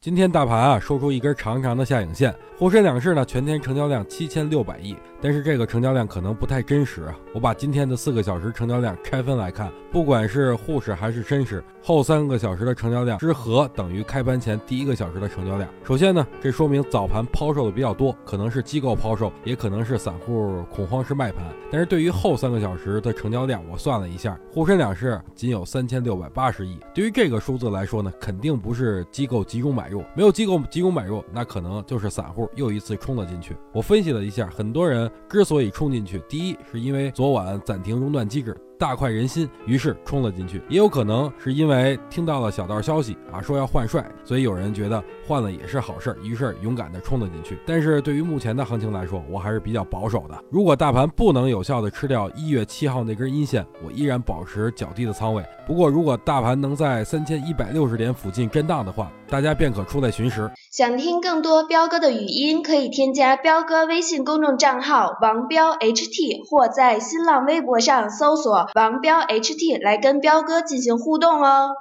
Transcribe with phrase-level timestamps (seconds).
[0.00, 7.18] 今天大盘啊收出一根长长的下影线，沪深两市呢全天成交量七千六百亿，但是这个成交量可能不太真实啊。
[7.34, 15.68] 我把今天的四个小时成交量拆分来看，不管是沪市还是深市，后三个小时的成交量之和等于开盘前第一个小时的成交量。
[15.82, 21.42] 首先呢，这说明早盘抛售的比较多，可能是机构抛售，也可能是散户恐慌式卖盘。
[21.72, 26.78] 但是对于后三个小时的成交量，我算了一下，沪深两市仅有三千六百八十亿。
[26.94, 33.56] 对于这个数字来说呢，肯定不是机构集中买没有机构集中买入，那可能就是散户又一次冲了进去。
[33.72, 38.56] 我分析了一下，很多人之所以冲进去，第一是因为昨晚暂停熔断机制。
[38.78, 40.62] 大快人心，于是冲了进去。
[40.68, 47.58] 也有可能是因为听到了小道消息啊，说要换帅，所以有人觉得换了也是好事，于是勇敢的冲了进去。
[47.66, 50.38] 但是对于目前的行情来说，我还是比较保守的。
[50.50, 55.44] 如果大盘不能有效的吃掉一月七号那根阴线，我依然保持较低的仓位。
[55.66, 60.50] 不过如果大盘能在三千一百六十点附近震荡的话，大家便可出来寻食。
[60.70, 68.67] 想听更多彪哥的语音，可以添加彪哥微信公众账号王彪 HT，或在新浪微博上搜索。
[68.74, 71.74] 王彪 HT 来跟彪哥进行互动哦。